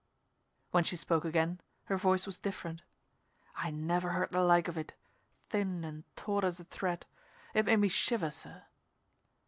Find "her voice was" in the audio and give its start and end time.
1.83-2.39